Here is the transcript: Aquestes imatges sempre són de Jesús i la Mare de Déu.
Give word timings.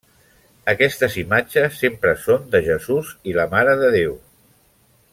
Aquestes 0.71 1.17
imatges 1.23 1.77
sempre 1.83 2.15
són 2.23 2.49
de 2.57 2.63
Jesús 2.71 3.13
i 3.33 3.37
la 3.41 3.49
Mare 3.55 3.77
de 3.83 3.93
Déu. 3.99 4.21